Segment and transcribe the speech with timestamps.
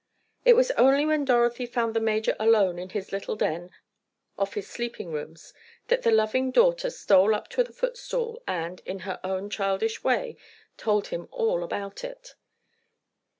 [0.45, 3.69] It was only when Dorothy found the major alone in his little den
[4.35, 5.53] off his sleeping rooms
[5.89, 10.37] that the loving daughter stole up to the footstool, and, in her own childish way,
[10.75, 12.33] told him all about it.